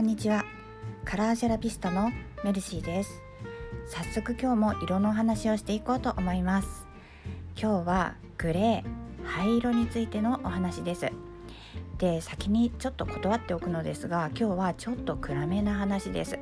[0.00, 0.46] んにちは。
[1.04, 2.10] カラーセラピストの
[2.42, 3.22] メルシーです。
[3.86, 6.86] 早速今日も色のお話をしていこうと思います。
[7.54, 11.06] 今日はグレー灰色についてのお話です。
[11.98, 16.38] で先にちょっと断っておくのですが今日はちょっと暗めな話です。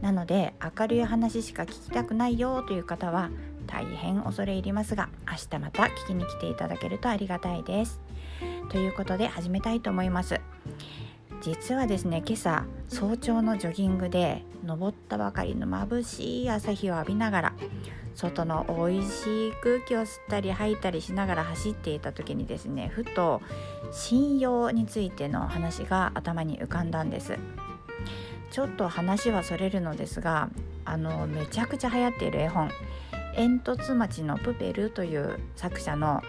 [0.00, 3.28] なので明るい話しか聞きたくないよという方は
[3.66, 8.00] 大変恐れ入りますが明日また聞きに来ていただけるとありがたいです。
[8.70, 10.40] ということで始めたいと思います。
[11.40, 17.52] 実はですね今朝早朝のジョギングで登ったばかりの眩しい朝日を浴びながら
[18.14, 23.40] 外の美味しい空気を吸ったり吐いたりしながら走っていた時にですねふと
[23.92, 27.36] 信用についての話が頭に浮かんだんです。
[28.50, 30.48] ちょっと話はそれるのですが
[30.84, 32.70] あのめちゃくちゃ流行っている絵本
[33.36, 36.22] 「煙突町のプペル」という作者の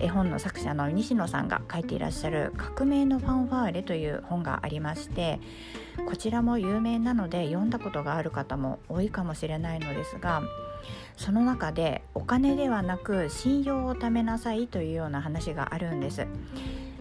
[0.00, 5.40] 絵本の作者の西野さんが書いていらっしゃる「革命のファンファーレ」という本がありまして
[6.06, 10.42] こちらも有名なので読んだことがある方も多いかもしれないのですが
[11.16, 16.26] その中でお金ではなく信用を貯めなさいというような話があるんです。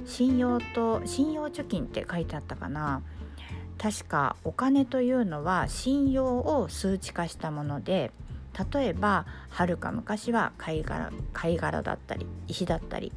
[0.08, 3.02] 信用と信用貯金って書いてあったかな
[3.78, 8.12] 確かお金というのは信用を数値化したもので
[8.74, 13.12] 例えばはるか昔は貝殻貝殻だったり石だったり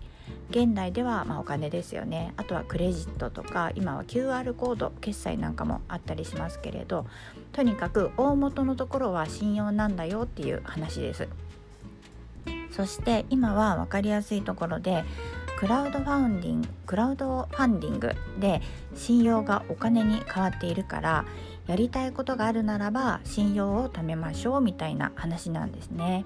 [0.50, 2.34] 現代ではまお金ですよね。
[2.36, 7.06] あとはクレジットとか今は QR コード決済なんかもあったりしますけれど
[7.52, 11.28] とにかく大元のところは信用なんだよっていう話です。
[12.72, 15.04] そして今は分かりやすいところで
[15.58, 18.62] クラウドファンディングクラウドファンディングで
[18.94, 21.24] 信用がお金に変わっているから
[21.70, 26.24] やりたいことがあるならば信用を貯めましょうみたいな話なんですね。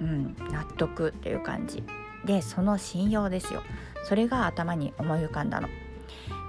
[0.00, 1.84] うん、納得っていう感じ
[2.24, 3.62] でその信用ですよ
[4.04, 5.68] それが頭に思い浮かんだの。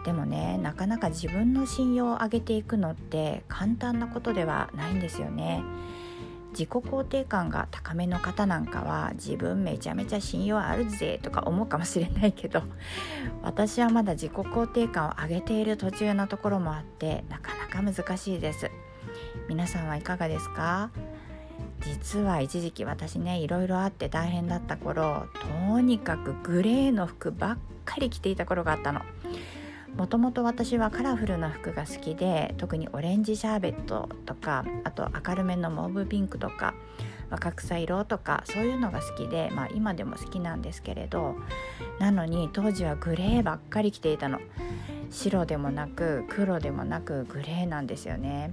[0.05, 5.61] でもねなかなか自分の信用を上げていくのって簡単なことではないんですよね。
[6.57, 12.63] 自己肯定感が高めの方なんかは自分めちゃめちゃ信用あるぜとか思うかもしれないけど
[13.43, 18.71] 私はまだ自己肯定感を上げている途中のところもあってなかなか難しいです。
[19.49, 20.89] 皆さんはいかがですか？
[21.81, 25.27] 実は一時期私ねいろいろあって大変だった頃
[25.69, 29.01] とにかくグレーの服ばっかり着ていた頃があったの。
[29.97, 36.73] もともと私はカラフルな服が好きで特にオレンジシャーベットとかあと明るめのモーブピンクとか
[37.29, 41.35] 若草色とかそういうのが好きで、まあ、今でも好きなんですけれど
[41.99, 44.39] なのに当時はグレーばっかり着ていたの。
[45.11, 48.51] 白でもなく黒でもなくグレーなんですよね。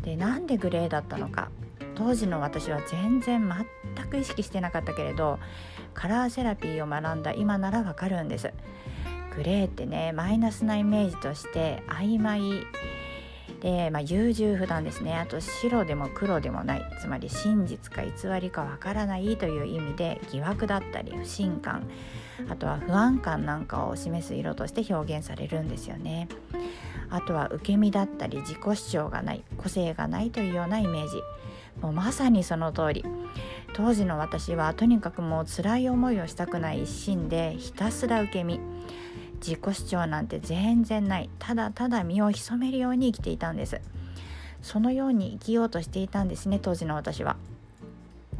[0.00, 1.50] でなんでグレーだったのか。
[1.94, 3.50] 当時の私は全然
[3.96, 5.38] 全く意識してなかったけれど
[5.94, 8.52] カラーセラピーを学んだ今ならわかるんです。
[9.36, 12.40] グレーってねマイナスなイメージとして曖昧。
[13.60, 15.16] で、まあ、優柔不断ですね。
[15.16, 16.84] あと白でも黒でもない。
[17.00, 21.88] つまり真実か偽りかわからないという意味で疑惑だったり不信感。
[22.50, 26.28] あとは不安感なんかを示す色として表現されるんですよね。
[27.08, 29.42] あとは受け身だったり自己主張がない。
[29.56, 31.16] 個性がないというようなイメージ。
[31.80, 33.04] もうまさにその通り。
[33.74, 38.60] 当時の私はとにかくもう辛い思いをしたくない一心でひたすら受け身。
[39.46, 41.30] 自己主張なんて全然ない。
[41.38, 43.80] ただただ身を潜めるように生きていたんです。
[44.60, 47.36] そのように生きようとしていたんですね当時の私は。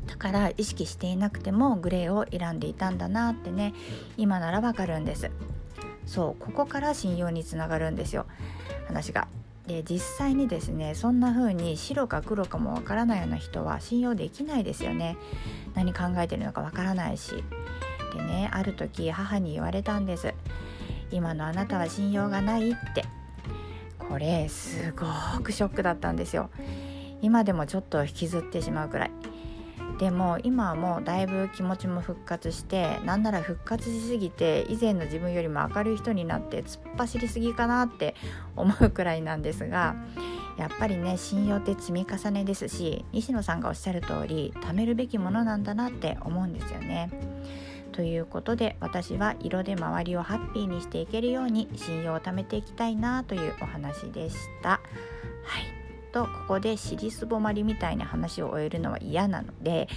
[0.09, 3.73] だから意識していなくてもグレーを選んでいたんだなってね
[4.17, 5.31] 今ならわかるんです。
[6.07, 8.27] そうここから信用につながるんですよ。
[8.89, 9.29] 話が。
[9.69, 15.17] で実際にですねそんな風に白か黒かもわからないような人は信用できないですよね。
[15.75, 17.45] 何考えてるのかわからないし。
[18.13, 20.35] でねある時母に言われたんです。
[21.11, 23.05] 今のあなたは信用がないって。
[24.09, 26.51] これすごくショックだったんですよ。
[27.23, 29.11] 今でもちょっと引きずってしまうくらい。
[29.99, 38.15] でも今はもうだいぶ気持ちも復活してなんなら復活しすぎて以前の自分よりも明るい人になって突っ走りすぎかなって
[38.57, 39.97] 思うくらいなんですが
[40.59, 47.11] やっぱりね信用って積み重ねですし西野さんがおっしゃる通り貯めるべきものなんだなって思うんですよね。
[47.97, 54.69] ということで私は色で周りをハッピーにしていけるように信用を貯めていきたいなというお話でした。
[54.69, 54.81] はい
[56.13, 59.89] とここで尻すぼまりみたいな話を終えるのは嫌なので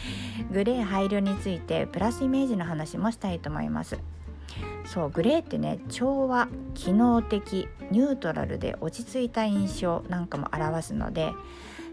[0.52, 3.98] グレー配慮についてプラスイメージの話もしたいと思います。
[4.86, 11.32] そうグレーってね調和機能的ニュートラルで落ち着いた印象なんかも表すので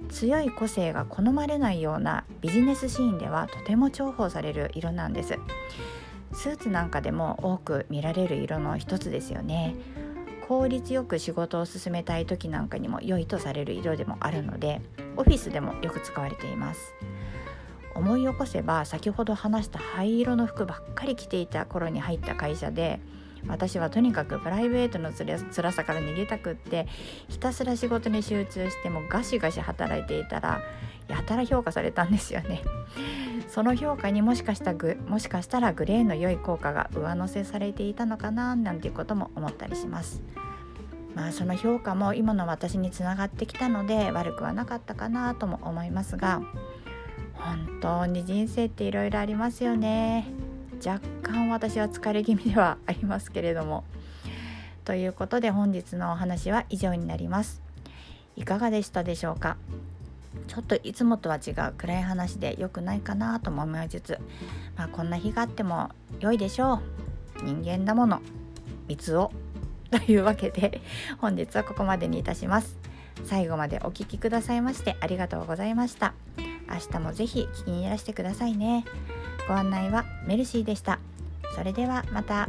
[0.08, 5.38] 強い個性が好まれないようなビジネスシーンではとても重宝される色なんです。
[6.32, 9.74] スーツなんかでも多く見られる色の一つですよね。
[10.46, 14.80] 効率よく仕事を進めたい時なんかにも良いとされる色でもあるので
[15.16, 16.94] オフィスでもよく使われています。
[17.96, 23.00] 思い起こせば先ほど話した灰色の服ばっかり着ていた頃に入った会社で
[23.48, 26.86] 私はとにかくプライベートのつらさから逃げたくって
[27.28, 30.60] ひたすら仕事に集中してもガシガシ働いていたら
[31.08, 32.62] やたら評価されたんですよね。
[33.48, 40.22] その評価にもしかしたグもしかしたらグレーの良い効果が上乗せされていたのかななんていうことも思ったりします。
[41.14, 46.42] まあその評価も今の私につながってきたので悪くはなかったかなとも思いますが
[47.46, 50.26] 本当に人生っていろいろありますよね。
[50.84, 53.84] 若干私は疲れ気味ではありますけれども。
[54.84, 57.62] ということで本日のお話は以上になります。
[58.34, 59.56] いかがでしたでしょうか？
[60.48, 64.18] ちょっといつもとは違う暗い話で良くないかなとも思いつつ、
[64.76, 65.90] まあ、こんな日があっても
[66.20, 66.80] 良いでしょ
[67.40, 67.44] う。
[67.44, 68.20] 人間だもの。
[68.88, 69.30] 三つを。
[69.90, 70.80] というわけで
[71.20, 72.76] 本日はここまでにいたします。
[73.24, 76.12] 最後までお聴きくださいましてありがとうございました。
[76.68, 78.84] 明日もぜひ聞きにいらしてくださいね
[79.48, 80.98] ご案内はメルシーでした
[81.54, 82.48] それではまた。